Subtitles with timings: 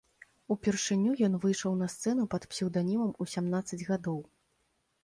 [0.53, 4.19] Упершыню ён выйшаў на сцэну пад псеўданімам у сямнаццаць гадоў.